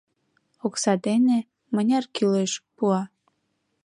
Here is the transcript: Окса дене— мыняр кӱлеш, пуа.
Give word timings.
Окса 0.65 0.93
дене— 1.05 1.37
мыняр 1.73 2.05
кӱлеш, 2.15 2.51
пуа. 2.75 3.01